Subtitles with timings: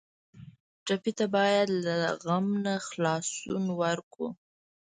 [0.85, 4.27] ټپي ته باید له غم نه خلاصون ورکړو.